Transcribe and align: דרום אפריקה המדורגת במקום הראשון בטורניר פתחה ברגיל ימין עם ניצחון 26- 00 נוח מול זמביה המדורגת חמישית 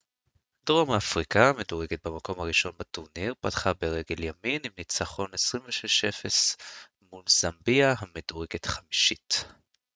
דרום 0.65 0.91
אפריקה 0.91 1.49
המדורגת 1.49 2.07
במקום 2.07 2.39
הראשון 2.39 2.71
בטורניר 2.79 3.33
פתחה 3.41 3.73
ברגיל 3.73 4.19
ימין 4.23 4.61
עם 4.65 4.71
ניצחון 4.77 5.33
26- 5.33 6.05
00 6.05 6.55
נוח 6.61 7.11
מול 7.11 7.23
זמביה 7.29 7.93
המדורגת 7.99 8.65
חמישית 8.65 9.45